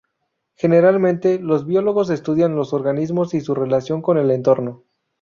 [0.55, 4.83] Generalmente los biólogos estudian los organismos y su relación con el entorno.